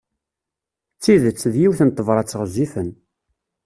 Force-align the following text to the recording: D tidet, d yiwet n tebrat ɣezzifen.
D 0.95 0.99
tidet, 1.03 1.41
d 1.53 1.55
yiwet 1.61 1.81
n 1.83 1.89
tebrat 1.91 2.37
ɣezzifen. 2.39 2.89